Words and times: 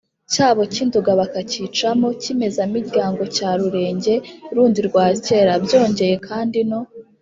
cyabo 0.31 0.61
cy’induga 0.73 1.11
bakacyicamo 1.21 2.07
kimezamiryango 2.21 3.23
cya 3.35 3.49
rurenge 3.59 4.13
rundi 4.55 4.79
rwa 4.87 5.05
kera. 5.25 5.53
byongeye 5.65 6.15
kandi 6.27 6.59
no 6.69 6.81